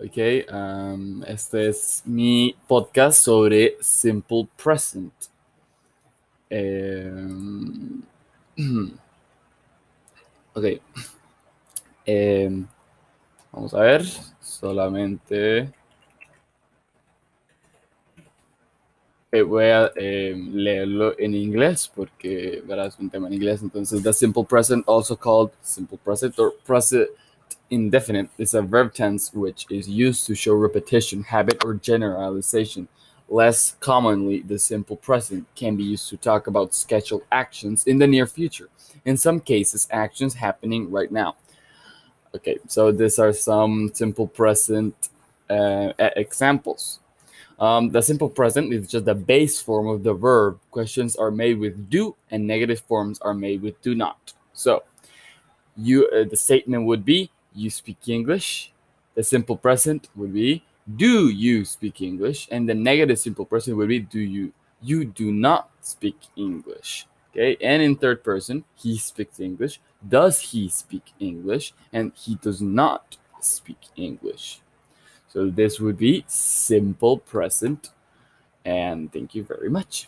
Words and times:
Ok, 0.00 0.16
um, 0.52 1.24
este 1.24 1.70
es 1.70 2.04
mi 2.06 2.54
podcast 2.68 3.20
sobre 3.20 3.76
Simple 3.80 4.46
Present. 4.62 5.12
Em, 6.48 8.00
ok. 10.54 10.64
Em, 12.06 12.64
vamos 13.50 13.74
a 13.74 13.80
ver, 13.80 14.04
solamente 14.40 15.72
eh, 19.32 19.42
voy 19.42 19.64
a 19.64 19.90
em, 19.96 20.54
leerlo 20.54 21.18
en 21.18 21.34
inglés 21.34 21.90
porque 21.92 22.62
verás 22.64 22.96
un 23.00 23.10
tema 23.10 23.26
en 23.26 23.34
inglés. 23.34 23.62
Entonces, 23.62 24.00
the 24.04 24.12
simple 24.12 24.44
present, 24.44 24.84
also 24.88 25.16
called 25.16 25.50
simple 25.60 25.98
present 25.98 26.38
or 26.38 26.54
present 26.64 27.08
indefinite, 27.70 28.30
is 28.38 28.54
a 28.54 28.62
verb 28.62 28.94
tense 28.94 29.32
which 29.32 29.66
is 29.70 29.88
used 29.88 30.26
to 30.26 30.34
show 30.34 30.54
repetition, 30.54 31.22
habit, 31.22 31.64
or 31.64 31.74
generalization. 31.74 32.88
Less 33.28 33.76
commonly, 33.80 34.40
the 34.40 34.58
simple 34.58 34.96
present 34.96 35.46
can 35.54 35.76
be 35.76 35.84
used 35.84 36.08
to 36.08 36.16
talk 36.16 36.46
about 36.46 36.74
scheduled 36.74 37.24
actions 37.30 37.86
in 37.86 37.98
the 37.98 38.06
near 38.06 38.26
future. 38.26 38.68
In 39.04 39.16
some 39.16 39.40
cases, 39.40 39.86
actions 39.90 40.34
happening 40.34 40.90
right 40.90 41.12
now. 41.12 41.36
Okay, 42.34 42.58
so 42.66 42.90
these 42.92 43.18
are 43.18 43.32
some 43.32 43.90
simple 43.92 44.26
present 44.26 45.10
uh, 45.50 45.92
examples. 45.98 47.00
Um, 47.58 47.90
the 47.90 48.00
simple 48.00 48.28
present 48.28 48.72
is 48.72 48.88
just 48.88 49.04
the 49.04 49.14
base 49.14 49.60
form 49.60 49.88
of 49.88 50.04
the 50.04 50.14
verb. 50.14 50.60
Questions 50.70 51.16
are 51.16 51.30
made 51.30 51.58
with 51.58 51.90
do, 51.90 52.14
and 52.30 52.46
negative 52.46 52.80
forms 52.80 53.18
are 53.20 53.34
made 53.34 53.62
with 53.62 53.80
do 53.82 53.94
not. 53.94 54.32
So, 54.52 54.84
you 55.76 56.06
uh, 56.08 56.24
the 56.24 56.36
statement 56.36 56.86
would 56.86 57.04
be 57.04 57.30
you 57.54 57.70
speak 57.70 58.08
English. 58.08 58.72
The 59.14 59.22
simple 59.22 59.56
present 59.56 60.08
would 60.14 60.32
be 60.32 60.62
do 60.96 61.28
you 61.28 61.64
speak 61.64 62.00
English, 62.00 62.48
and 62.50 62.68
the 62.68 62.74
negative 62.74 63.18
simple 63.18 63.44
present 63.44 63.76
would 63.76 63.88
be 63.88 64.00
do 64.00 64.20
you 64.20 64.52
you 64.80 65.04
do 65.04 65.32
not 65.32 65.70
speak 65.80 66.16
English. 66.36 67.06
Okay, 67.30 67.56
and 67.60 67.82
in 67.82 67.96
third 67.96 68.22
person, 68.24 68.64
he 68.76 68.96
speaks 68.96 69.40
English. 69.40 69.80
Does 70.06 70.40
he 70.40 70.68
speak 70.68 71.12
English? 71.18 71.74
And 71.92 72.12
he 72.14 72.36
does 72.36 72.62
not 72.62 73.16
speak 73.40 73.78
English. 73.96 74.60
So 75.28 75.50
this 75.50 75.80
would 75.80 75.98
be 75.98 76.24
simple 76.26 77.18
present. 77.18 77.90
And 78.64 79.12
thank 79.12 79.34
you 79.34 79.42
very 79.42 79.68
much. 79.68 80.06